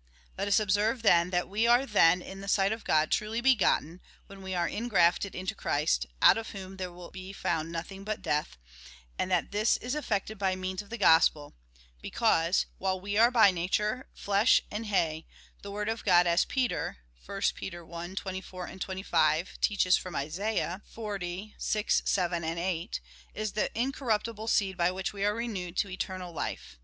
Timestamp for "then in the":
1.84-2.48